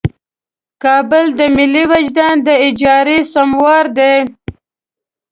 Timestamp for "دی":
3.97-4.15